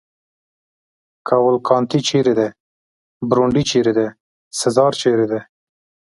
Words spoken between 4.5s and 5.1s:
سزار